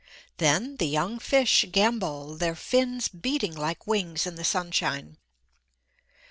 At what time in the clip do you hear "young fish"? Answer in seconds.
0.87-1.63